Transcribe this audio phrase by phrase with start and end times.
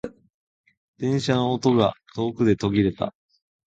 [0.97, 3.13] 電車の音が遠くで途切れた。